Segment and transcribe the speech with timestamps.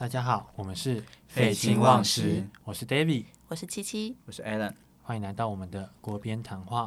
[0.00, 6.86] 大家好，我们是废寝忘食，我是 David，我是七七，我是 Alan，欢迎来到我们的锅边谈话。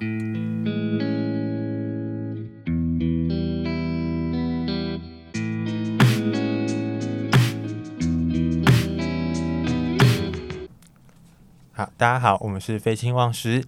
[11.74, 13.64] 好，大家好，我们是废寝忘食。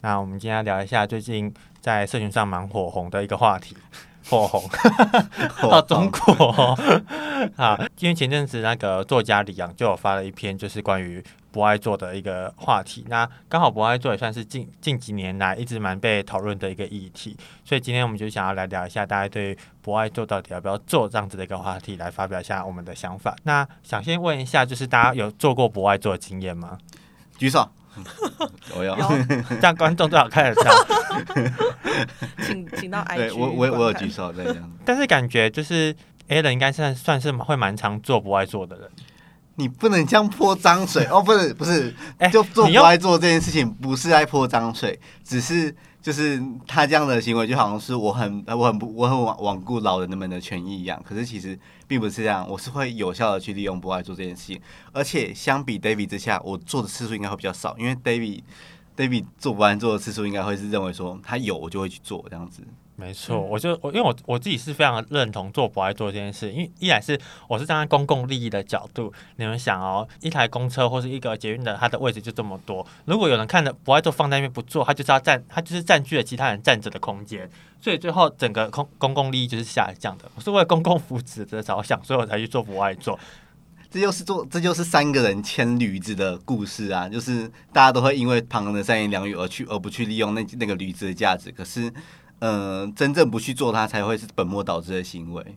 [0.00, 3.76] 那我们今天要聊一下最近在社群上蛮火红的一个话题，
[4.28, 4.62] 火红
[5.70, 6.76] 到中国。
[7.56, 13.04] 好，因为前阵子那个作家李阳就有发了一篇，就是关于不爱做的一个话题。
[13.08, 23.36] 那刚好不爱做也算是近近几年来一直蛮被讨论的一个议题，所以今天我们就想要来聊一下，大家对不爱做到底要不要做这样子的一个话题，来发表一下我们的想法。
[23.44, 26.76] 那想先问一下，就是大家有做过不爱做的经验吗？
[27.38, 27.70] 举手。
[28.74, 28.96] 我要
[29.48, 30.86] 这样观众最好看得到。
[32.46, 33.36] 请请到 IG。
[33.36, 34.70] 我我我有举手在这样。
[34.84, 35.94] 但是感觉就是
[36.28, 38.90] A 人应该算算是会蛮常做不爱做的人。
[39.56, 41.22] 你不能这样泼脏水哦！
[41.22, 45.74] 不是不是，哎就做不爱做这件事情，不是爱泼脏水，只是。
[46.08, 50.98] 就是他这样的行为，就好像是我很我很不我很罔顾老人们的权益一样。
[51.06, 54.58] 可是其实并不是这样，我是会有效的去利用不爱做这件事情。
[54.90, 58.40] 而且相比 David 之下，我做的次数应该会比较少，因为 David
[58.96, 62.62] David 做不爱做的次数应该会是认为说他有我就会去做这样子。
[63.00, 77.48] 没错，我就我因为我我自己是非常认同做不爱做这件事，因为一来是我是站在公共利益的角度，你们想哦，一台公车或是一个捷运的，它的位置就这么多，如果有人看着不爱做放在那边不做，他就是要占，他就是占据了其他人站着的空间，
[77.80, 80.28] 所以最后整个公公共利益就是下降的。
[80.34, 83.16] 我是为了公共福祉的着想，所以我才去做不爱做。
[83.88, 91.92] 这就是做，这就是三个人牵驴子的故事啊，就是大家都会因为旁人的三言两语而去，而不去利用那那个驴子的价值，可是。
[92.40, 95.56] 嗯，真正不去做它，才会是本末倒置的行为。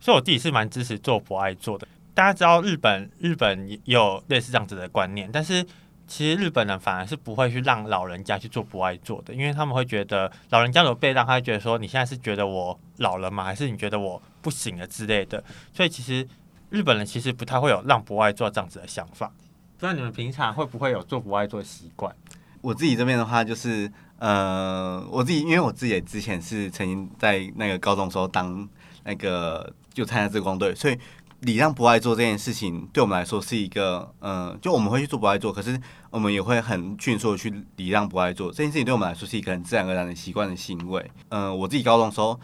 [0.00, 1.86] 所以我自己是蛮支持做不爱做的。
[2.14, 5.62] 大家知道日本，日本也有类似这样子的观念，但是
[6.06, 13.44] 其实日本人反而是不会去让老人家去做不爱做的，因为他们会觉得老人家有被让，他会觉得说你现在是觉得我老了吗？
[13.44, 15.44] 还是你觉得我不行了之类的？
[15.72, 16.26] 所以其实
[16.70, 19.30] 日本人其实不太会有让不爱做这样子的想法。
[19.76, 22.14] 不知道你们平常会不会有做不爱做的习惯？
[22.62, 23.92] 我自己这边的话就是。
[24.20, 28.68] 呃，我自己因为我自己之前是曾经在那个高中时候当
[29.04, 30.98] 那个就参加自工队，所以
[31.40, 35.80] 礼让不爱做这件事情，对我们来说是一个，呃，就我们会去做不爱做，可是
[36.10, 41.10] 我们也会很迅速的去礼让不爱做这件事情，对我们来说是一个很自然而然的习惯的行为。
[41.30, 42.38] 嗯，我自己高中时候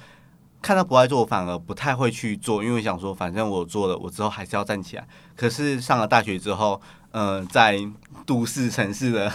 [0.63, 5.07] 看到不爱做，我反而不太会去做，因为想说反正我做了，我之后还是要站起来。
[5.37, 6.81] 可是上了大学之后。
[7.19, 7.79] 嗯，在
[8.27, 9.33] 都市城市的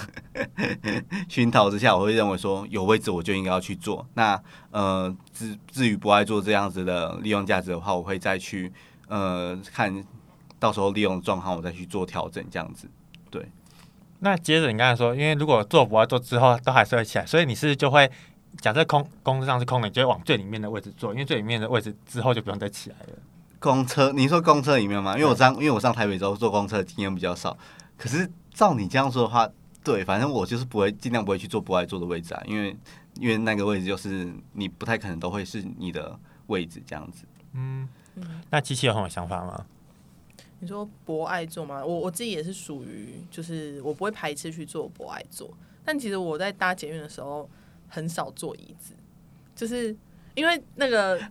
[1.27, 4.05] 熏陶之下，我会认为说有位置我就应该要去做。
[4.13, 8.71] 那呃，至至于不爱做这样子的利用价值的话，我会再去
[9.07, 10.05] 呃看
[10.59, 12.87] 到时候利用状况，我再去做调整这样子。
[13.31, 13.49] 对。
[14.19, 18.07] 那接着你刚才说，因为如果做不爱做之后都还是会起来，所以你是就会
[18.57, 23.13] 假设空公司上是空的，你就会往最里面的位置做，因为最里面的位置之后就不用再起来了。
[23.61, 25.13] 公车，你说公车里面吗？
[25.13, 27.55] 因为我上，因为我上台北之后坐公车的经验比较少。
[27.95, 29.47] 可是照你这样说的话，
[29.83, 32.75] 对，反正我就是不会尽量不会去坐不爱坐的位置啊，因为
[33.19, 37.23] 因为那个位置就是你不太可能都会是你的位置这样子。
[37.53, 37.87] 嗯，
[38.49, 39.63] 那机器有很有想法吗？
[40.59, 41.85] 你说博爱坐吗？
[41.85, 45.55] 我我自己也是属于，就是我不会排斥去做博爱坐，
[45.85, 47.47] 但其实我在搭捷运的时候
[47.87, 48.95] 很少坐椅子，
[49.55, 49.95] 就是
[50.33, 51.21] 因为那个。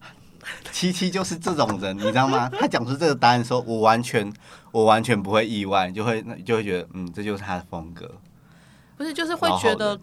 [0.72, 2.48] 七七就是这种人，你知道吗？
[2.50, 4.32] 他讲出这个答案的时候，我完全，
[4.72, 8.10] 我完全不会意外，就会就会觉得，嗯，这就是他的风格。
[8.96, 9.98] 不是，就是会觉得，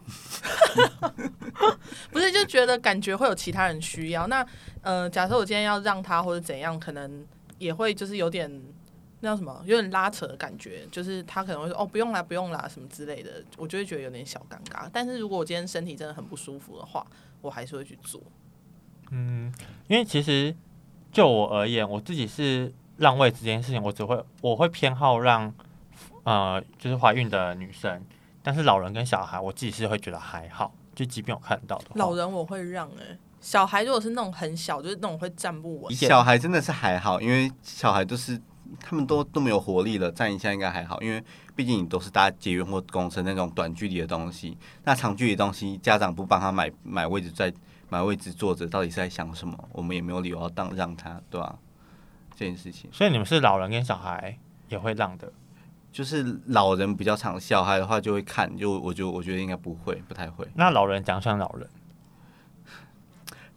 [2.10, 4.26] 不是，就觉得感觉会有其他人需要。
[4.26, 4.44] 那
[4.82, 7.24] 呃，假设我今天要让他或者怎样，可能
[7.58, 8.50] 也会就是有点
[9.20, 10.84] 那叫什么，有点拉扯的感觉。
[10.90, 14.88] 就是他可能会说，哦，不用啦，不用啦，什么之类的，我就会觉得有点小尴尬。
[14.92, 17.06] 但是如果我今天身体真的很不舒服的话，
[17.40, 18.20] 我还是会去做。
[19.10, 19.52] 嗯，
[19.86, 20.54] 因为其实
[21.10, 25.52] 就我而言，我自己是让位置这件事情，我只会我会偏好让
[26.24, 28.04] 呃，就是怀孕的女生，
[28.42, 38.38] 但是老人跟小孩，我自己是会觉得还好，就即便我看到的老人我会让哎，小孩如果是那种很小，就是那种会站不稳，小孩真的是还好，因为小孩都是
[38.78, 41.24] 他们都都没有活力了，站一下应该还好，因为
[41.56, 47.50] 毕竟你都是搭捷运或公车那种短距离的东西，那长距离的东西，家长不帮他买买位置在。
[47.88, 49.68] 买位置坐着，到底是在想什么？
[49.72, 51.58] 我们也没有理由要当让他，对吧？
[52.36, 54.38] 这件事情，所以你们是老人跟小孩
[54.68, 55.32] 也会让的，
[55.90, 60.46] 就是老人比较常，小孩的话就会看，就我就我觉得应该不会，不太会。
[60.54, 61.68] 那老人讲算老人，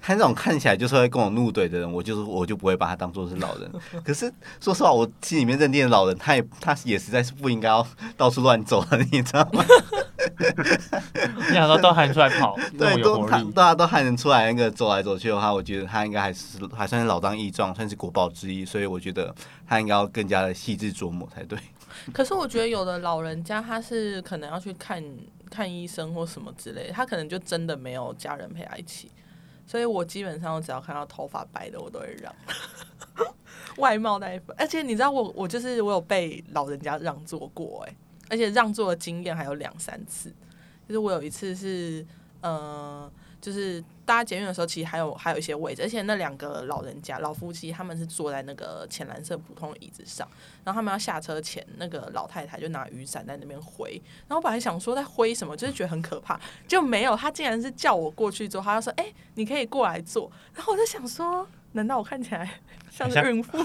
[0.01, 3.71] 他那种看起来就是会跟我怒怼的人，我就是我就不会把他当做是老人。
[4.03, 7.85] 可是说实话，我心里面认定的老人，他也他也实在是不应该要
[8.17, 9.63] 到处乱走的，你知道吗？
[11.49, 13.21] 你想说都喊出来跑，对，有活力。
[13.21, 19.33] 都喊大家都还能出来那个走来走去的话，我觉得他应该还是还算是老当益壮，算是国宝之一，所以我觉得
[19.67, 21.57] 他应该要更加的细致琢磨才对。
[22.13, 25.03] 可是我觉得有的老人家他是可能要去看
[25.49, 29.11] 看医生或什么之类的，他可能就真的没有家人陪他一起，
[29.65, 32.33] 所以我基本上我只要看到头发白的，我都会让。
[33.77, 37.95] 外貌那一份，而且你知道我我就是我有被老人家让座过哎、
[38.31, 40.33] 而且让座的经验还有两三次，
[40.87, 42.05] 就是我有一次是
[42.39, 43.11] 呃，
[43.41, 50.27] 就是搭捷运的时候，其实还有还有一些位置，而且那两个老人家老夫妻他们是坐在那个浅蓝色普通的椅子上，
[50.63, 62.49] 然后他们要下车前，那个老太太就拿雨伞在那边挥，然后我本来想说在挥什么，就是觉得很可怕，就没有，他竟然是叫我过去之后，他就说：“哎、你可以过来坐。”然后我就想说，难道我看起来
[62.91, 63.57] 像是孕妇？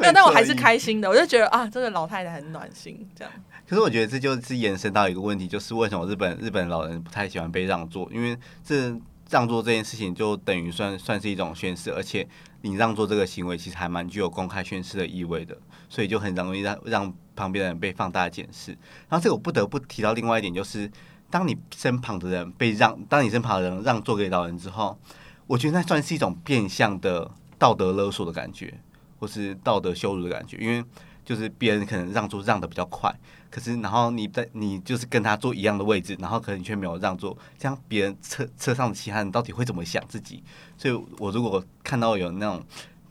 [0.00, 3.32] 没有，但我还是开心的，我就觉得啊，这个老太太很暖心，这样。
[3.68, 8.08] 可是我觉得这就是延伸到一个问题，就是为什么日本日本老人不太喜欢被让座？
[8.12, 8.96] 因为这
[9.28, 12.26] 让座这件事情就等于算算是一种宣誓，而且
[12.62, 15.54] 你让座这个行为其实还蛮具有公开宣誓的意味的，
[15.90, 18.70] 所以就很容易让让旁边的人被放大检视。
[19.10, 20.90] 然后这个我不得不提到另外一点，就是
[21.28, 24.98] 当你身旁的人被让，当你身旁的人让座给老人之后，
[25.48, 27.28] 我觉得那算是一种变相的
[27.58, 28.72] 道德勒索的感觉，
[29.18, 30.84] 或是道德羞辱的感觉，因为
[31.24, 33.12] 就是别人可能让座让的比较快。
[33.50, 40.44] 可是，然后你在你就是跟他坐一样的位置，然后可能却没有让座，这样别人车车上的其他人到底会怎么想自己？
[40.76, 42.62] 所以我如果看到有那种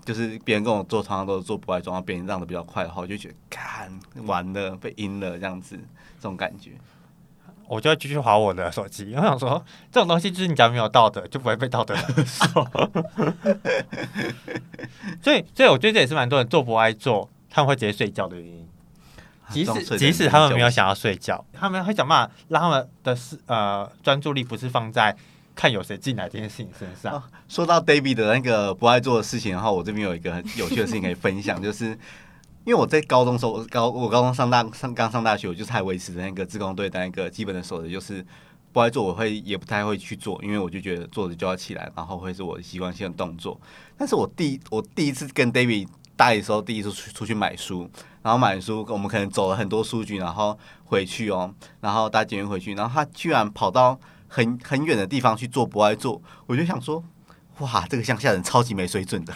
[0.06, 3.92] 就是别人跟我坐同样都是坐不爱坐，然后别人让的比较快的话，我就觉得看
[4.28, 6.74] 完了被阴了这样子，这种感觉。
[7.68, 9.14] 我就会继续划我的手机。
[9.16, 12.68] 我想说，这种东西就是你只要没有道德，就不会被道德 说。
[15.22, 18.68] 所以，所以我觉得这也是蛮多人做不爱做，他们会直接睡觉的原因。
[19.50, 20.78] 即使即使他们没有想。
[20.78, 25.16] 想要睡觉，他们会想办法让他们的是呃专注力不是放在
[25.56, 27.14] 看有谁进来这件事情身上。
[27.14, 31.98] 哦说到 David 的那个不爱做的事情的话，我这边有一个很有趣的事情可以分享，就是
[32.68, 38.24] 因为我在高中时候，我高我高中上大上刚上大学，我就是还维持着那个自工队的那个基本的守则，就是
[38.74, 43.58] 不爱做，我会也不太会去做，因为我就觉得坐着就要起来，然后会是我习惯性的动作。
[43.98, 45.88] 但是我第一我第一次跟 David
[46.18, 47.90] 大一的时候，第一次出出去买书，
[48.22, 51.50] 然后买书，我们可能走了很多书局，然后回去哦，
[51.80, 53.98] 然后搭捷运回去，然后他居然跑到
[54.28, 57.02] 很很远的地方去做不爱做，我就想说。
[57.60, 59.34] 哇，这个乡下人超级没水准的。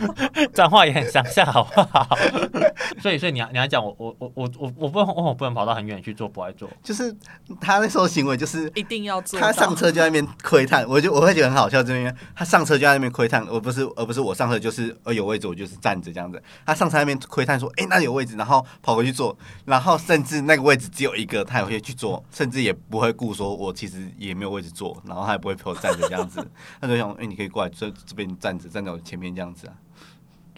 [0.54, 2.16] 脏话也很乡下，好不好？
[3.02, 6.68] 所以，所以你要你要讲我我我我我我不能我不能跑到很远去做不爱做。
[6.82, 7.14] 就是
[7.60, 9.38] 他那时候行为，就是一定要做。
[9.38, 19.36] 他上车就在那边窥探，我就我会觉得很好笑，这边他上车就在那边窥探，而不是而不是我上车就是呃有位置我就是站着这样子，他上车那边窥探说，哎、那里有位置，然后跑回去坐，
[19.66, 26.42] 然后甚至那个位置只有一个，他也会去坐，甚至也不会顾说我其实也没有位置坐，然后他也不会陪我站着这样子，
[26.80, 29.72] 他就想，哎、你可以过来这这边站着，站在我前面这样子啊。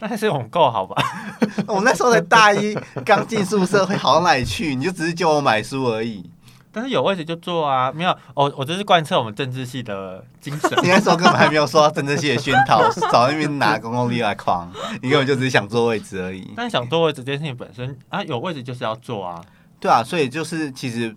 [0.00, 1.00] 但是我们够好吧？
[1.68, 2.76] 我那时候才大一，
[3.06, 4.74] 刚进宿舍，会好到哪里去？
[4.74, 6.28] 你就只是叫我买书而已。
[6.72, 10.70] 但是有位置就坐啊，没有，我我这是贯彻我们政治系的精神。
[10.82, 12.82] 你那时候根本还没有受到政治系的熏陶，
[13.12, 14.72] 找那边拿公共力来狂，
[15.02, 16.52] 你根本就只是想坐位置而已。
[16.56, 19.40] 但想坐位置这件事情本身啊，有位置就是要坐啊。
[19.78, 21.14] 对啊，所以就是其实，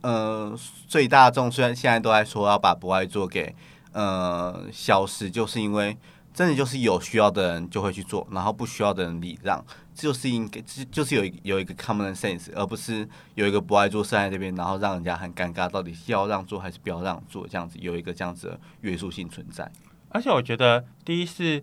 [0.00, 0.56] 呃，
[0.86, 3.54] 最大众虽然现在都在说要把不爱做给
[3.94, 5.96] 呃消失，就是因为
[6.34, 19.70] 真的就是有需要的人就会去做，然后不需要的人礼让，就是应该就就是有有一个 common sense，而不是有一个不爱做站在这边，然后让人家很尴尬，到底是要让座还是不要让座，这样子有一个这样子的约束性存在。
[20.10, 21.62] 而且我觉得，第一是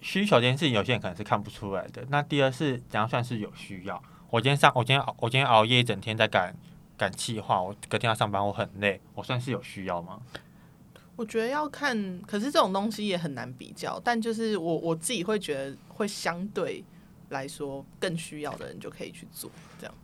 [0.00, 2.04] 需求这件事情，有些人可能是看不出来的。
[2.08, 4.00] 那第二是怎样算是有需要？
[4.30, 6.54] 我今天上，我今天熬，我今天熬夜一整天在赶
[6.96, 10.18] 赶气化，我隔天要上班，我很累，我算是有需要吗？
[11.16, 13.98] 我觉得要看，可是这种东西也很难比较。
[14.04, 16.84] 但就是我我自己会觉得，会相对
[17.30, 19.94] 来说更需要的人就可以去做这样。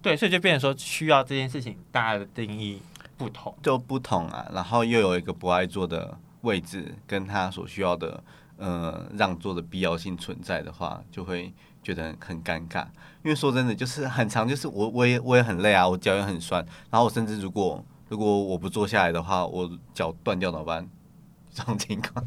[0.00, 2.80] 对，所以就变成说，需要这件事情，大家的定义
[3.16, 3.54] 不同。
[3.62, 8.22] 就不同啊，然后又有一个不爱做的位置，跟他所需要的
[8.56, 11.52] 呃让座的必要性存在的话，就会
[11.82, 12.86] 觉得很很尴尬。
[13.22, 20.88] 因为说真的，就是很长，就是我我也我也很累啊，我脚也很酸，然后我甚至如果如果我不坐下来的话，我脚断掉怎么办？
[21.54, 22.26] 这种情况，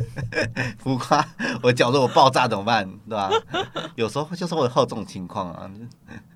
[0.78, 1.26] 浮夸，
[1.62, 2.86] 我脚如果爆炸怎么办？
[3.08, 3.30] 对吧？
[3.96, 5.70] 有时候就是会有这种情况啊。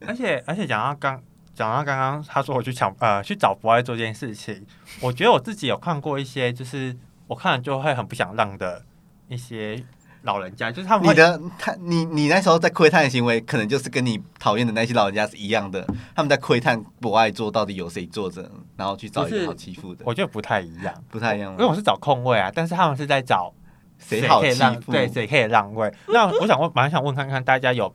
[0.06, 1.22] 而且而且讲到刚
[1.54, 4.64] 讲到刚刚他说我去抢呃去找博爱做这件事情，
[5.02, 6.96] 我觉得我自己有看过一些，就是
[7.26, 8.82] 我看了就会很不想让的
[9.28, 9.84] 一些
[10.22, 23.52] 老人家，就是他们你的他你你那时候在窥探的行为，可能就是跟你讨厌的那些老人家是一样的，他们在窥探博爱座到底有谁坐着，然后去找一个好欺负的，我觉得不太一样，不太一样因为我是找空位啊，但是他们是在找
[23.98, 24.92] 谁好欺可以让负？
[24.92, 25.92] 对谁可以让位。
[26.08, 27.92] 那我想问，蛮想问看看大家有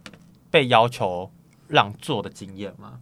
[0.51, 1.29] 被要求
[1.67, 2.99] 让座的经验吗？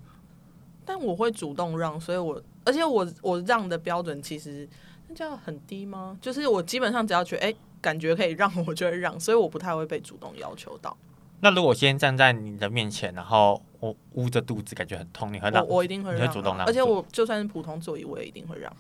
[0.86, 4.70] 但我会主动让，所以我而且我我让的标准其实
[5.08, 6.16] 那叫很低吗？
[6.22, 7.56] 就是我基本上只要觉得哎、
[7.86, 10.98] 感觉可以让，我就会让，所以我不太会被主动要求到。
[11.42, 15.64] 那如果先站在你的面前，然后我捂着肚子，感觉很痛，你会让？
[15.68, 18.76] 我我一定会让啊、你会主动让而且我就算是普通座椅，我也一定会让。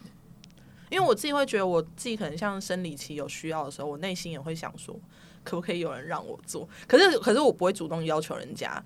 [0.89, 5.00] 因为我自己会觉得，我自己可能像生理期有需要的时候，我内心也会想说，
[5.43, 6.67] 可不可以有人让我做？
[6.88, 8.81] 可是，可是我不会主动要求人家，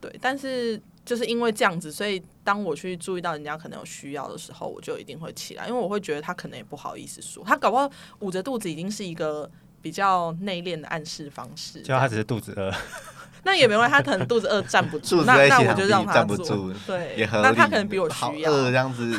[0.00, 0.10] 对。
[0.20, 9.50] 但是就是因为这样子，所以当我去注意到人家可能有需要的时候，我就一定会起来，因为我会觉得他可能也不好意思说，他搞不好捂着肚子已经是一个
[9.80, 11.80] 比较内敛的暗示方式。
[11.80, 12.70] 就他只是肚子饿。
[13.44, 17.42] 那也没关系，他可能肚子饿站不住， 那那我就让他站不做住对，也合理。
[17.44, 18.50] 那他可能比我需要。
[18.50, 19.16] 这样子，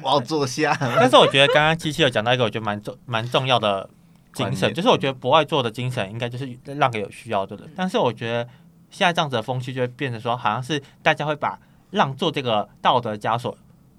[0.00, 0.74] 我要坐下。
[0.96, 3.90] 但是我觉得刚刚七七有讲到一个我觉得蛮重蛮重要的
[4.32, 7.68] 精神，就是我觉得不爱做的精神应该就是让给有需要的人。
[7.76, 8.48] 但是我觉得
[8.96, 11.58] 现在这样子的风气就会变成说，好像是大家会把
[11.90, 13.54] 让座这个道德枷锁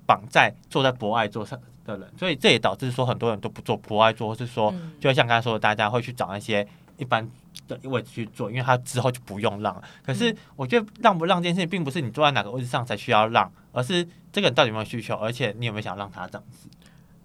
[0.08, 7.30] 绑在坐在博爱座上的人，所以这也导致说很多人都不做博爱座，或是说嗯就会像刚才说的，大家会去找那些一般
[7.68, 9.84] 的位置去做，因为他之后就不用让了。
[10.04, 16.68] 可是我觉得让不让这件事情，并不是你坐在哪个位置上才需要让，而是这个人到底有没有需求，而且你有没有想让他这样子。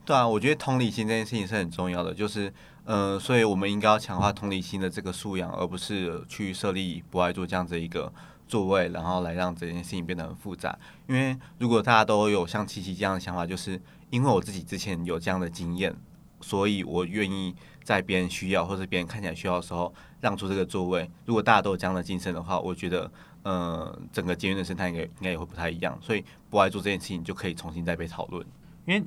[0.04, 2.52] 对啊，我觉得同理心这件事情是很重要的，就是，
[2.84, 8.12] 呃，所以我们应该要强化同理心的这个素养，而不是去设立不爱做这样子一个
[8.48, 10.76] 座位，然后来让这件事情变得很复杂。
[11.06, 15.94] 因为如果大家都有像七七这样的想法，就是因为我自己之前有这样的经验，
[16.40, 21.08] 所以我愿意在别人需要或者别人看起来需要的时候让出这个座位。
[21.24, 23.10] 如果大家都有这样的精神的话，我觉得，
[23.44, 25.96] 呃，整个监狱的生态应该应该也会不太一样。
[26.02, 28.44] 所以不爱做这件事情就可以重新再被讨论。
[28.86, 29.04] 因为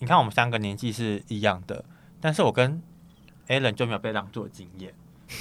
[0.00, 1.82] 你看我们三个年纪是一样的，
[2.20, 2.82] 但是我跟
[3.48, 4.94] Alan 就没有被让座的经验。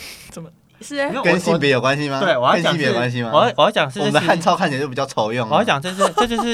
[0.81, 2.19] 是欸因为我跟性别有关系吗？
[2.19, 3.31] 对，我要跟性别有关系吗？
[3.33, 5.51] 我要我要讲是我们的汉超看起来就比较丑用啊。
[5.53, 6.53] 我要讲这是这就是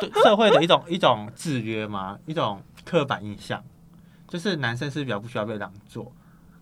[0.00, 3.62] 对社会的一种一种制约嘛，一种刻板印象，
[4.26, 6.10] 就是男生是比较不需要被让座，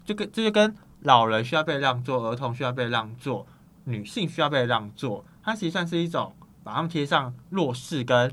[0.04, 3.46] 就跟这就跟老人需要被让座，儿童需要被让座，
[3.84, 8.30] 女性需要被让座，它其实算是一种把他们贴上弱势跟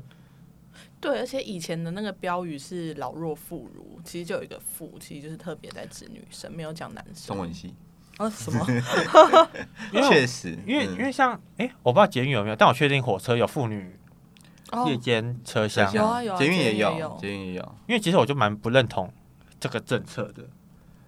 [1.02, 7.26] 对，而且以前的那个标语是“老弱妇孺”，其实就有一个“妇”，其实就是特别在指女生，没有讲男生。
[7.26, 7.74] 中文系，
[8.18, 8.64] 啊什么？
[9.92, 13.98] 因为确实，因为嗯因为像哎、我不知道捷运有没有，但我确定火车有妇女
[14.70, 17.74] 哦夜间车厢，有啊有啊捷运也有，捷运也有。
[17.88, 19.12] 因为其实我就蛮不认同
[19.58, 20.44] 这个政策的。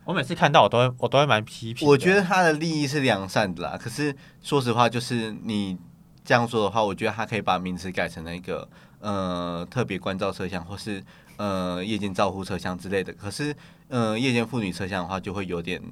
[0.05, 1.87] 我每次看到我都会我都会蛮批评。
[1.89, 5.79] 我觉得他的利益是良善的啦，可是说实话，就是你
[6.25, 8.67] 这样说的话，我觉得他可以把名词改成那个
[9.01, 11.05] 呃特别关照车厢，或是
[11.37, 13.13] 呃夜间照护车厢之类的。
[13.13, 13.55] 可是
[13.89, 15.83] 呃夜间妇女车厢的话，就会有点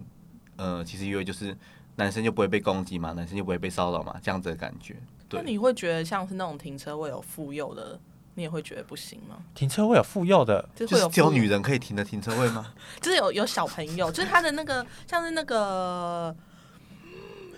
[0.57, 1.57] 呃，其实因为就是
[1.97, 4.97] 男生就不会被攻击嘛，男生就不会被骚扰嘛，这样子的感觉。
[5.29, 7.99] 对，那你会觉得像是那种停车位有妇幼的，
[8.35, 9.37] 你也会觉得不行吗？
[9.55, 12.73] 停车位有妇幼的，就就是只有女人可以停的停车位吗？
[13.01, 16.35] 就是有有小朋友，就是他的那个像是那个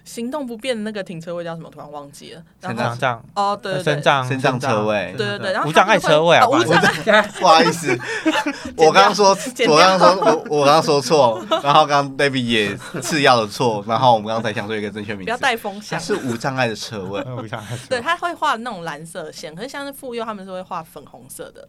[0.05, 1.71] 行动不便的那个停车位叫什么？
[1.71, 2.43] 突然忘记了。
[2.61, 5.15] 然身后障障哦，对对对，身障身障车位。
[5.17, 7.99] 对对对，然后无障碍车位啊，哦无障碍， 不好意思，
[8.77, 9.37] 我刚刚说，
[9.69, 15.99] 我刚刚说，我我刚刚说错，然后刚刚 David 也次要的错，然后我们刚才想说一个正确名不要，带风向。
[15.99, 17.23] 是无障碍的车位。
[17.43, 21.67] 无障碍车对，他会画那种蓝色线，可是像是妇幼他们是会画粉红色的。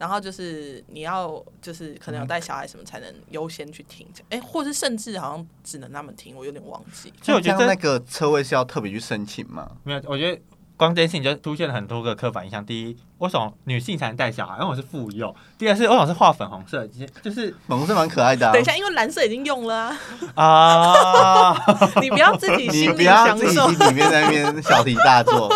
[0.00, 7.12] 然后就是你要就是可能有带小孩什么才能优先去停，哎、或是甚至好像只能他们停，我有点忘记。
[7.20, 9.70] 所以我觉得那个车位是要特别去申请吗？
[9.84, 10.40] 没有，我觉得
[10.78, 12.64] 光这件事情就出现了很多个刻板印象。
[12.64, 14.54] 第一，为什么女性才能带小孩？
[14.54, 15.34] 因为我是妇幼。
[15.58, 16.86] 第二是为什么是画粉红色？
[17.22, 18.52] 就是粉红色蛮可爱的、啊。
[18.52, 19.94] 等一下，因为蓝色已经用了
[20.34, 20.94] 啊，
[21.52, 21.64] 啊，
[22.00, 23.68] 你不要自己你心里不要享受。
[23.68, 25.52] 自己心里面在那边小题大做，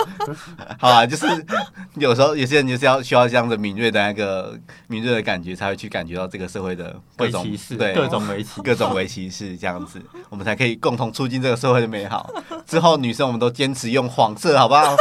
[0.78, 1.26] 好啊，就是
[1.94, 4.54] 有时候有些人就是要需要这样的敏锐的那个
[4.88, 12.30] 敏锐的感觉，才会去感觉到这个社会的各种围歧视，对各种围棋，各种围棋是这样子，我们才可以共同促进这个社会的美好。
[12.66, 14.94] 之后女生我们都坚持用黄色，好不好？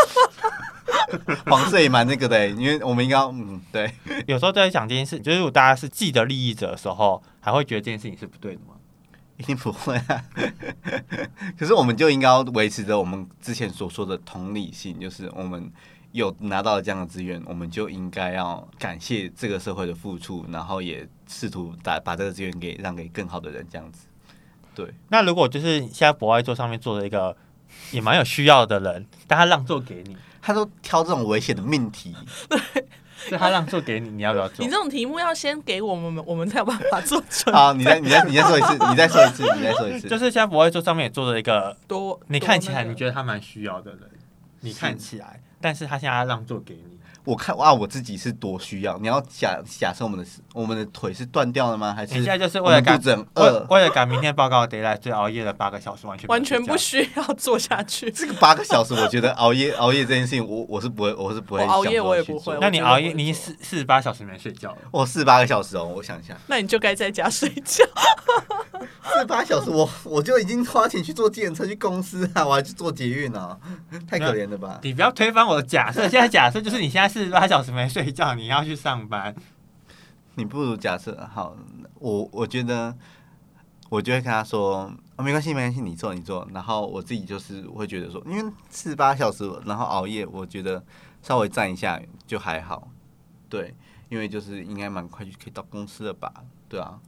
[1.46, 3.92] 黄色也蛮那个的，因为我们应该嗯对，
[4.28, 8.76] 有时候在讲这件事，就是如果大家是既得利益者的时候，还会觉得这件事情是不对的吗？
[9.38, 10.24] 一定不会啊。
[11.58, 15.72] 可是我们就应该要维持着我们之前所说的同理心，就是我们
[16.12, 24.06] 有拿到了这样的资源，我们就应该要感谢这个社会的付出，然后也试图把把这个资源给让给更好的人，这样子。
[24.76, 27.36] 对，那如果就是现在博爱座上面坐着一个
[27.92, 32.14] 也蛮有需要的人，但他让座给你，他都挑这种危险的命题，
[33.16, 34.70] 所以他让座给你，你要不要做你？
[34.70, 37.56] 这种题目要先给我们，我们才有办法做准。
[37.56, 40.10] 好，你再你再你再说一次，你再说一次，你再说一次。
[40.12, 44.02] 就是现在不会做上面也做了一个，多，你看起来你觉得得他蛮需要的人，
[44.60, 48.98] 你看起来，但是他现在要让座给你，我看哇，我自己是多需要。
[48.98, 51.94] 你要假假设我们的我们的腿是断掉了吗？
[51.94, 53.68] 还是现在就是为了赶们肚子很为饿？
[53.70, 58.10] 为了赶明天报告 d a y l i g h t 所以熬夜了八个小时，完全完全不需要做下去。
[58.12, 67.86] 这个八个小时，我觉得 熬夜熬夜这件事情，我我是不会，我是不会熬夜我也不会那你熬夜你四四十八小时没睡觉了，我四十八个小时哦，我想一下，那你就该在家睡觉。
[69.04, 73.58] 四十八小时我我就已经花钱去坐计程车去公司啊，我还去坐捷运啊，
[74.08, 74.80] 太可怜了吧？
[74.84, 76.02] 你不要推翻我的假设。
[76.10, 79.36] 现在假设就是你现在四十八小时没睡觉，你要去上班，
[80.36, 81.56] 你不如假设好，
[82.00, 82.96] 我我觉得
[83.90, 86.48] 我就会跟他说，哦，没关系没关系，你做你做。
[86.54, 90.84] 然后我自己就是会觉得说，因为四十八小时，然后熬夜，我觉得
[91.22, 92.88] 稍微站一下就还好，
[93.48, 93.74] 对，
[94.10, 96.32] 因为就是应该蛮快就可以到公司了吧，
[96.68, 97.00] 对啊。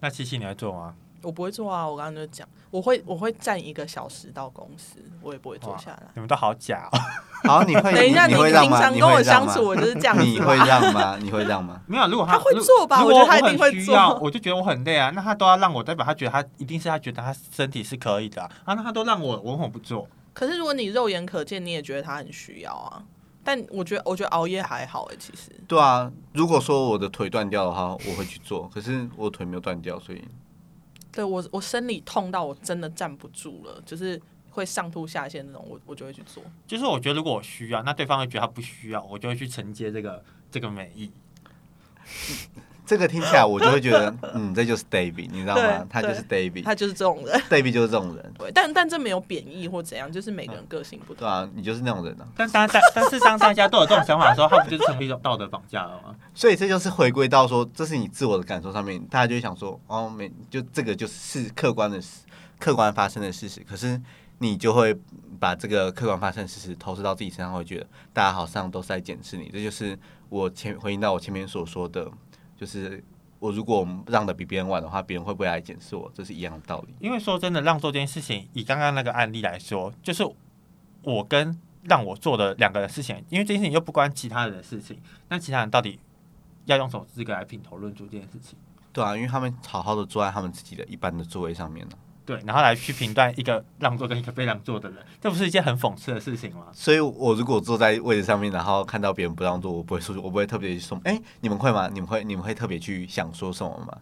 [0.00, 0.94] 那七七你会做吗？
[1.22, 6.02] 我不会做啊，我刚刚就讲，我会我会站一个小时到公司，我也不会坐下来。
[6.14, 6.98] 你们都好假哦。
[7.46, 8.76] 好，你会等一下，你你会让吗？
[8.88, 10.64] 你平常跟我相处，我就是这样子你会吧。
[10.64, 11.18] 让吗？
[11.20, 11.78] 你会让吗？
[11.86, 15.10] 没有，如果他会做吧我觉得他一定会做我就觉得我很累啊。
[15.14, 18.50] 那他都要让我，代表他觉得他一定是他觉得他身体是可以的啊。
[18.64, 20.08] 啊那他都让我，我为什么不做？
[20.32, 23.02] 可是如果你肉眼可见，你也觉得他很需要啊。
[23.50, 28.70] 但我觉得，我觉得熬夜还好哎、其实对啊，如果说我的腿断掉的话，我会去做。
[28.72, 30.22] 可是我腿没有断掉，所以
[31.10, 36.40] 对我我生理痛到我真的站不住了，就是会上吐下泻那种，我我就会去做。
[36.64, 41.10] 就是我觉得如果我需要，那对方会觉得他不需要，我就会去承接这个这个美意。
[42.90, 45.86] 这个听起来 我就会觉得，嗯，这就是 David，你知道吗？
[45.88, 51.18] 他就是 David，David 他就是这种人，Davy，就是这种人，对，但但这没有贬义或怎样，就是每个人个性不同。
[51.18, 52.26] 对啊，你就是那种人啊。
[52.36, 56.16] 但当但但是当大家都有这种想法的时候，他不就是成为一种道德绑架了吗？
[56.34, 62.24] 所以这就是回归到说，这是你自我的感受上面，大家就会想说，哦，没，就这个就是客观的事，
[62.58, 63.60] 客观发生的事实。
[63.60, 64.00] 可是
[64.38, 64.98] 你就会
[65.38, 69.48] 把这个客观发生的事实投射到自己身上，会觉得大家好像都是在检视你。
[69.52, 69.96] 这就是
[70.28, 72.10] 我前回应到我前面所说的，
[72.60, 73.02] 就是
[73.38, 76.12] 我如果让的比别人晚的话，别人会不会来检视我？
[76.14, 76.94] 这是一样的道理。
[77.00, 80.22] 因为说真的，让做这件事情，以刚刚那个案例来说，就是
[81.02, 85.98] 我跟让我做的两个人事情，因为这件事情又不关其他人的事情，那其他人到底
[86.66, 88.58] 要用什么资格来品头论足这件事情？
[88.92, 91.96] 对啊，因为他们好好的坐在他们自己的一般的座位上面呢、
[92.30, 96.66] 对，然后来去评断一个让座跟一个被让座的人，这不是一件很讽刺的事情吗？
[96.72, 101.90] 所以，我如果坐在位置上面，然后看到别人不让座，我不会说，我不会特别去说，哎、你们会吗？
[101.92, 103.98] 你们会，你们会特别去想说什么吗？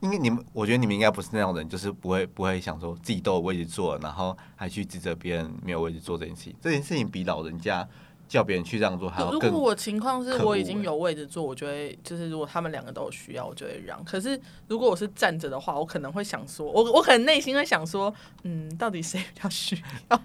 [0.00, 6.54] 应该你们，我觉得你们应该不是那种人，就是不会不会想说自己都有位置坐，然后还去指责别人没有位置坐这件事情。
[6.62, 7.86] 这件事情比老人家
[8.34, 14.02] 叫别人去让座还要如果我情况是我已经有位置坐，我就会就是如果他们两个都有需要，我就会让。
[14.04, 20.20] 可是如果我是站着的话，我可能会想说，我我可能内心会想说，嗯，到底谁比较需要？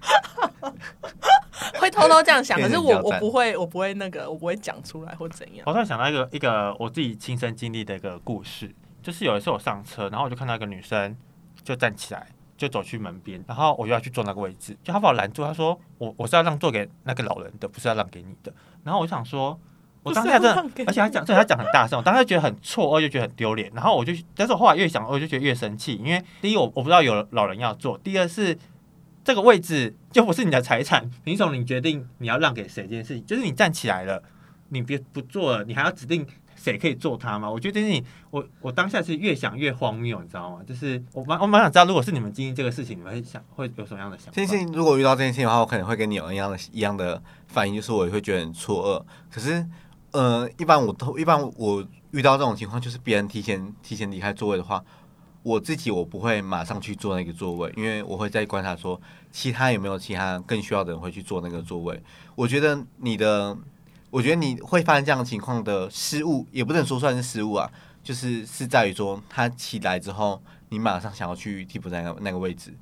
[1.79, 5.63] 会偷偷这样想， 可是我我不会，我不会那个，我不会讲出来或怎样。
[5.67, 11.15] 我突然想到一个一个我自己亲身经历的一个故事，就是有一次我上车，然后我就看到一个女生
[11.63, 12.27] 就站起来，
[12.59, 18.53] 就走去门边，然后我就要去坐那个位置，就他把我拦住，他说我我是要让座给那个老人的，不是要让给你的。
[18.83, 19.57] 然后我就想说，
[20.03, 23.71] 我当下真的不是要让给，而且他讲，对他讲很大声，我当时觉得很错愕，又觉得很丢脸。
[23.73, 28.57] 然后我就，但是我后来越想，我就觉得越生气，因为第一我我不知道有老人要坐，第二是
[29.23, 33.25] 这个位置就不是你的财产，凭什么你决定你要让给谁这件事情？
[33.25, 34.21] 就是你站起来了，
[34.67, 36.27] 你别不坐了，你还要指定
[36.61, 37.49] 谁可以做它吗？
[37.49, 40.61] 我觉得这件事情，我我当下是越想越荒谬，你知道吗？
[40.67, 44.31] 就是我蛮我蛮想知道，如果是你们经历这个事情，你们会想会有什么样的想法？
[44.35, 49.33] 这件事情如果遇到这件事情的话，我可能会跟你有一样的一样的反应，就是我也会觉得很错愕。
[49.33, 49.65] 可是，
[50.11, 54.83] 呃，一般我都一般我遇到这种情况，就是别人提前提前离开座位的话，
[55.43, 58.99] 我自己我不会马上去坐那个座位，因为我会再观察说
[59.31, 62.01] 其他有没有其他更需要的人会去坐那个座位。
[62.35, 63.55] 我觉得你的，
[64.09, 67.71] 我觉得你会发生这样的情况的失误，也不能说算是失误啊，
[68.03, 72.73] 就是是在于说他起来之后，你马上想要去替补在那个那个位置。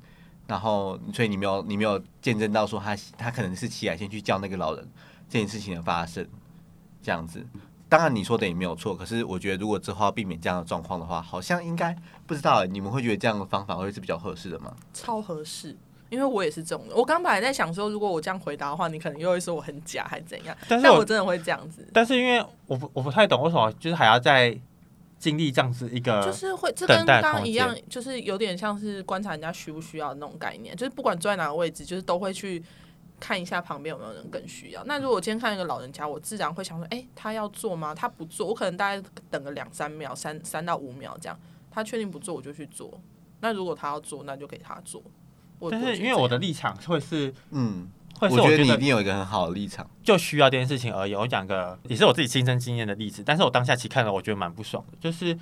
[0.46, 4.88] 然后，所以你没有你没有见证到说他他可能是起来先去叫那个老人
[5.28, 6.26] 这件事情的发生，
[7.02, 7.46] 这样子。
[7.86, 11.94] 当然你说的也没有错，可是我觉得如果之后要避免这样的状况的话，好像应该
[12.26, 14.74] 不知道你们会觉得这样的方法会是比较合适的吗？
[14.94, 15.76] 超合适。
[16.10, 16.96] 因为我也是这种人。
[16.96, 20.56] 我刚本来在想说，如果我这样回答的话，你可能又会说我很假，还怎样？
[20.68, 24.58] 但是我真的会这样子，但是因为我不我不太懂为什么就是还要再
[25.18, 32.62] 经历这样子一个，就是会这跟刚刚一样，就是有点像是观察人家需不需要的那种概念，就是不管坐在哪个位置，就是都会去
[33.18, 34.84] 看一下旁边有没有人更需要。
[34.84, 37.94] 那如果我今天看一个老人家，我自然会想说，哎、他要做吗？
[37.94, 41.38] 他不做，我可能大概等个两三秒，三三到五秒这样。
[41.70, 43.00] 他确定不做，我就去做。
[43.40, 45.02] 那如果他要做，那就给他做。
[45.58, 49.88] 我但是因为我的立场会是嗯，会是我觉得你一定有一个很好的立场。
[50.02, 55.38] 就需要这件事情而已，我讲个也是我自己亲身经验的例子，但是我当下其实看了，我觉得蛮不爽的，就是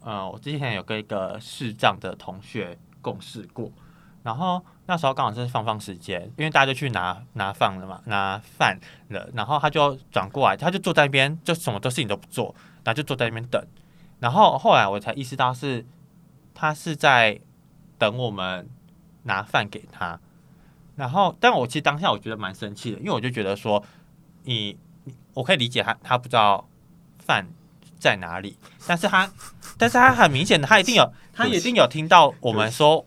[0.00, 3.70] 呃，我之前有跟一个视障的同学共事过，
[4.22, 13.64] 然后那时候刚好是放放时间，因为大家就去拿拿饭了嘛，拿饭了，然后他就转过来，他就坐在那边，就什么都事情都不做，然后就坐在那边等，
[14.18, 15.86] 然后后来我才意识到是
[16.52, 17.40] 他是在
[17.96, 18.68] 等我们
[19.24, 20.18] 拿饭给他，
[20.96, 23.82] 然后，但我其实当下我觉得蛮生气的，因为我就觉得说，
[24.44, 24.76] 你，
[25.34, 26.68] 我可以理解他，他不知道
[27.18, 27.46] 饭
[27.98, 28.56] 在哪里，
[28.86, 29.30] 但是他，
[29.78, 33.06] 但是他很明显的，他一定有， 他一定有听到我们说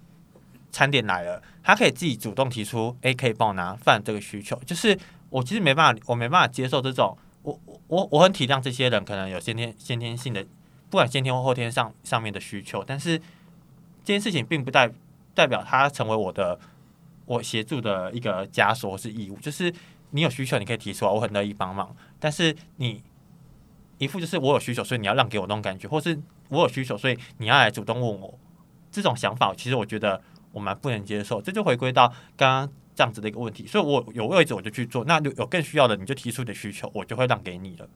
[0.72, 4.56] 餐点来了，他可以自己主动提出，哎，可以帮我拿饭这个需求。
[4.66, 4.98] 就是
[5.30, 10.44] 我其实没办法，我没办法接受这种，我我我很体谅这些人可能有先天先天性的，
[10.90, 14.90] 不管先天或后天上上面的需求，但是这件事情并不代
[15.36, 16.58] 代表他成为我的。
[17.28, 19.74] 我协助的一个枷锁是义务，就是
[20.12, 21.98] 你有需求你可以提出来，我很乐意帮忙。
[22.20, 23.02] 但是你
[23.98, 26.16] 一副就是我有需求，所以你要让给我那种感觉，或是
[26.50, 28.38] 我有需求，所以你要来主动问我
[28.92, 30.22] 这种想法，其实我觉得
[30.52, 31.42] 我蛮不能接受。
[31.42, 37.90] 这就回归到刚刚这样子的一个问题，所以我有位置我就去做，那有更需要的你就提出你的需求，我就会让给你了。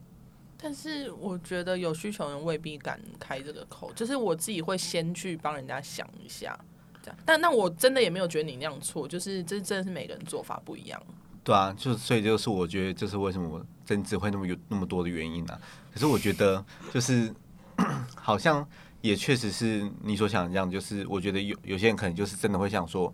[0.60, 6.58] 但是我觉得有需求人未必敢开这个口，就是我自己会先去帮人家想一下，
[7.24, 11.02] 但那我真的也没有觉得你那样错，就是这真的是每个人做法不一样。
[11.42, 15.58] 对啊，就所以就是我觉得这是为什么争执会那么有那么多的原因啊。
[15.92, 17.34] 可是我觉得就是
[18.14, 18.66] 好像
[19.00, 23.12] 也确实是你所想的这样，就是我觉得有有些人可能就是真的会想说，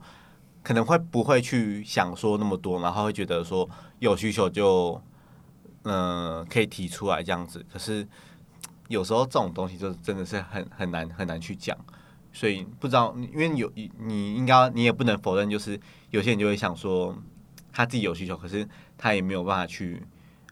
[0.62, 3.68] 可能会不会去想说那么多，然后会觉得说
[4.01, 5.01] 有需求就
[5.85, 7.64] 嗯、可以提出来这样子。
[7.72, 8.05] 可是
[8.88, 11.79] 有时候这种东西就是真的是很很难很难去讲。
[12.37, 17.16] 所以不知道，因为有你应该你也不能否认，就是有些人就会想说，
[17.72, 18.68] 他自己有需求，可是
[18.99, 20.03] 他也没有办法去，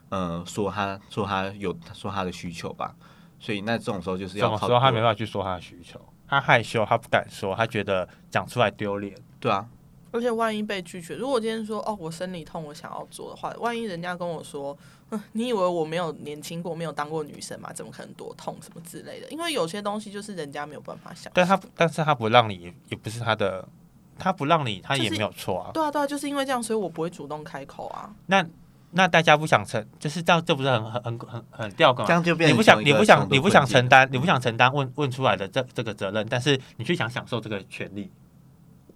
[0.09, 2.94] 呃，说他说他有说他的需求吧。
[3.38, 9.14] 所以那这种时候就是要靠种时候他没办法去说他的需求，他害羞，他不敢说，他觉得讲出来丢脸。
[9.38, 9.68] 对啊，
[10.14, 14.79] 而且万一被拒绝，如果今天说哦我生理痛我想要做的话，万一人家跟我说，
[15.11, 17.72] 嗯，你以为我没有年轻过，没有当过女生吗？
[17.72, 19.29] 怎么可能多痛什么之类的？
[19.29, 21.33] 因为有些东西就是人家没有办法想。
[21.35, 23.68] 但他但是他不让你，也不是他的，
[24.16, 25.72] 他不让你，他也没有错啊。
[25.74, 28.14] 对啊对啊，就是因为这样，所以我不会主动开口啊。
[28.27, 28.46] 那
[28.92, 32.07] 那大家不想承，就是这样，这不是很很很很很掉梗吗？
[32.07, 38.09] 这样就变你不想，你不想，你不想承担，你不想承担问问出来的这这个责任，但是你却想享受这个权利。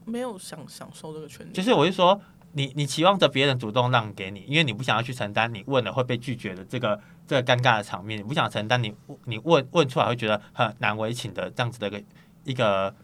[0.09, 2.21] 没有想享受这个权利，就是我是说，
[2.53, 8.94] 你你期望着别人主动让给你，因为你不想要去承担你问了会被拒绝的这个这个尴尬的场面，你不想承担你
[9.25, 12.03] 你问问出来会觉得很难为情的这样子的一个
[12.44, 12.94] 一个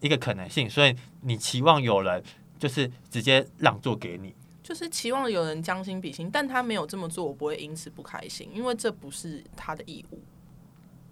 [0.00, 2.22] 一个可能性，所以你期望有人
[2.58, 4.34] 就是直接让座给你。
[4.62, 10.22] 就是期望有人将心比心，但他没有这么做，我不会因此不开心，因为这不是他的义务。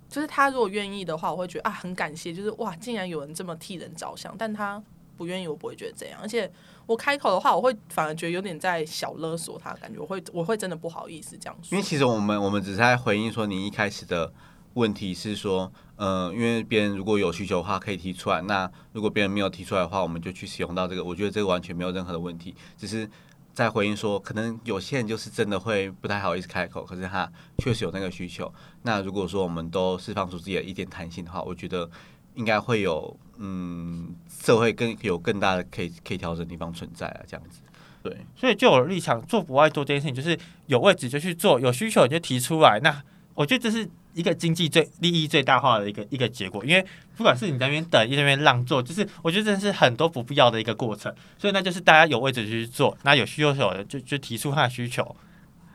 [0.09, 4.83] 就是他如果愿意的话，我会觉得啊很感谢，就是哇，竟然有人这么替人着想，但他
[5.21, 6.19] 不愿意，我不会觉得这样。
[6.23, 6.51] 而且
[6.87, 11.83] 我开口的话，我会反而觉得有点在小勒索他，感觉我会我会真的不好意思这样说因为。
[11.87, 14.33] 其实我们我们只是在回应说，你一开始的
[14.73, 21.05] 问题是说，呃，因为别人如果有需求的话可以提出来，那如果别人没有提出来的话，我们就去使用到这个。
[21.05, 23.07] 我觉得这个完全没有任何的问题，只是
[23.53, 28.51] 在回应说，可能有些人就是真的会不太好意思开口，可是他确实有那个需求。
[28.85, 31.91] 那如果说我们都释放出自己的一点弹性的话，我觉得
[32.35, 37.61] 应该会有嗯，社会更有更大的可以可以调整的地方存在啊，这样子。
[38.03, 42.81] 对，所以就我的立场，做不爱做这件事情，就是有位置就去做，有需求你就提出来。
[42.83, 43.03] 那
[43.35, 46.85] 我觉得这是一个经济最利益最大化的一个一个结果，因为
[47.17, 51.15] 不管是你在那边等，一在那边让座，就是我觉得这是很多不必要的一个过程。
[51.39, 55.15] 所以那就是大家有位置就去做，那有需求的就就提出他的需求。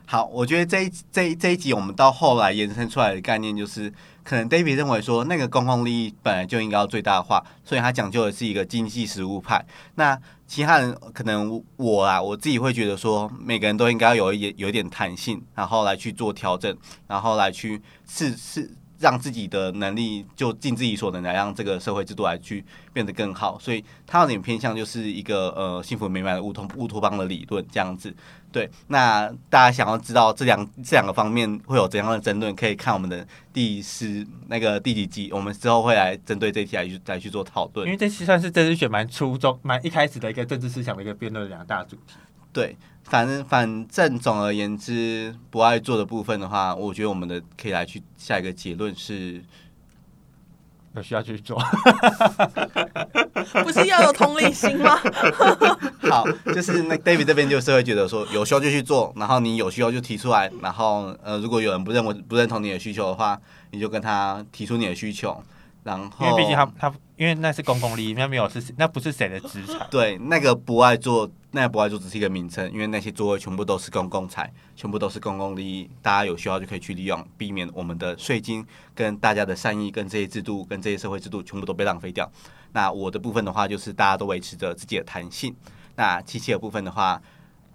[0.08, 3.92] 好，我觉得这一这一这一集我们到后来延伸出来的概念就是，
[4.24, 9.66] 可能 David 认为说那个公共利益本来就应该要最大化，所以他讲究的是一个经济实务派。
[9.96, 28.16] 那其他人可能我啊，我自己会觉得说，每个人都应该有一点有一点弹性，然后来去做调整，然后来去试试让自己的能力就尽自己所能来让这个社会制度来去变得更好，所以他有点偏向就是一个呃幸福美满的乌托乌托邦的理论这样子。
[28.52, 37.92] 对，那大家想要知道这两这两个方面会有怎样的争论，可以看我们的第十那个第几集，我们之后会来针对这一题来去来去做讨论因。
[37.92, 42.16] 为这期算是政治学蛮初衷、蛮一开始的一个政治思想的一个辩论的两大主题。
[42.54, 49.42] 对，反正反正总而言之，不爱做的部分的话，我觉得我们的可以来去下一个结论是，
[50.96, 51.62] 有需要去做，
[53.64, 54.98] 不是要有同理心吗？
[56.10, 63.40] 好，就是那 David 这边就是会觉得说，有需要就去做，然后你有需要就提出来，然后呃，如果有人不认为不认同你的需求的话，
[63.72, 65.44] 你就跟他提出你的需求，
[65.84, 69.88] 然后因为毕竟他他因为那是公共利益，那没有是那不是谁的资产。
[69.90, 82.30] 对那个不爱做，那不爱做只是一个名称，因为那些座位全部都是公共财，全部都是公共利益，大家有需要就可以去利用，避免我们的税金跟大家的善意跟这些制度跟这些社会制度全部都被浪费掉。
[82.74, 85.56] 那我的部分的话，就是大家都维持着自己的弹性。
[85.96, 87.22] 那七七的部分的话，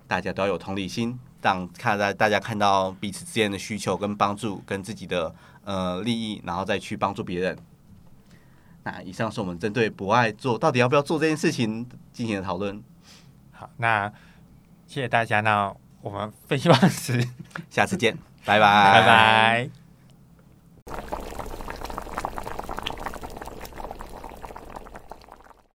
[0.07, 7.57] 大家都要有同理心，让看在大家看到彼此之间的需求跟帮助，跟自己的呃利益，然后再去帮助别人。
[8.83, 12.83] 那以上是我们针对不爱做到底要不要做这件事情进行的讨论。
[13.61, 14.11] 好，那
[14.87, 15.70] 谢谢大家，那
[16.01, 17.23] 我们 废弃忘食，
[17.68, 18.61] 下次见，拜拜
[19.03, 19.68] 拜拜。